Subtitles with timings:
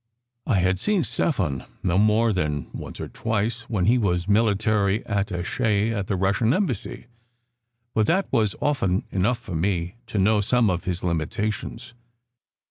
[0.47, 5.93] I had seen Stefan no more than once or twice, when he was military attache
[5.93, 7.05] at the Russian Embassy,
[7.93, 11.93] but that was often enough for me to know some of his limitations.